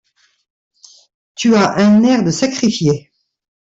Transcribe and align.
Tu 1.35 1.53
as 1.53 1.77
un 1.77 2.01
air 2.03 2.23
de 2.23 2.31
sacrifié! 2.31 3.11